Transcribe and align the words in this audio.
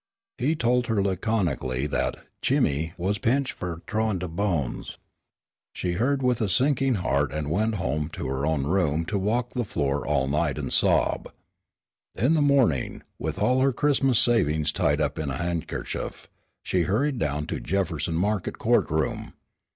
He 0.39 0.55
told 0.55 0.87
her 0.87 0.99
laconically 0.99 1.85
that 1.85 2.25
"Chimmie 2.41 2.93
was 2.97 3.19
pinched 3.19 3.51
fur 3.53 3.83
t'rowin' 3.85 4.17
de 4.17 4.27
bones." 4.27 4.97
She 5.73 5.91
heard 5.91 6.23
with 6.23 6.41
a 6.41 6.49
sinking 6.49 6.95
heart 6.95 7.31
and 7.31 7.51
went 7.51 7.75
home 7.75 8.09
to 8.13 8.25
her 8.25 8.43
own 8.43 8.65
room 8.65 9.05
to 9.05 9.19
walk 9.19 9.51
the 9.51 9.63
floor 9.63 10.03
all 10.07 10.27
night 10.27 10.57
and 10.57 10.73
sob. 10.73 11.31
In 12.15 12.33
the 12.33 12.41
morning, 12.41 13.03
with 13.19 13.37
all 13.37 13.61
her 13.61 13.71
Christmas 13.71 14.17
savings 14.17 14.71
tied 14.71 15.01
up 15.01 15.19
in 15.19 15.29
a 15.29 15.37
handkerchief, 15.37 16.27
she 16.63 16.81
hurried 16.85 17.19
down 17.19 17.45
to 17.45 17.59
Jefferson 17.59 18.15
Market 18.15 18.57
court 18.57 18.89
room. 18.89 19.33